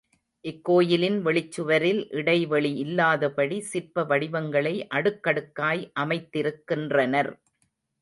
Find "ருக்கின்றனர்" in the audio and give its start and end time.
6.41-7.31